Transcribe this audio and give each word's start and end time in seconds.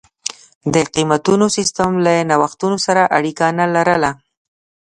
د 0.73 0.75
قېمتونو 0.93 1.45
سیستم 1.57 1.91
له 2.05 2.13
نوښتونو 2.29 2.77
سره 2.85 3.01
اړیکه 3.17 3.45
نه 3.59 3.65
لرله. 3.75 4.11